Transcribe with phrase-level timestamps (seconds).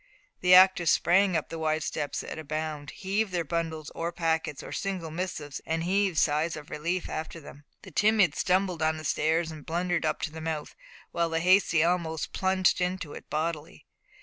[0.39, 4.11] The active sprang up the wide stairs at a bound, heaved in their bundles, or
[4.11, 8.97] packets, or single missives, and heaved sighs of relief after them; the timid stumbled on
[8.97, 10.75] the stairs and blundered up to the mouth;
[11.11, 13.85] while the hasty almost plunged into it bodily.